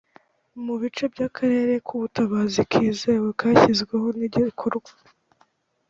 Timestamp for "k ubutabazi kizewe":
1.85-3.29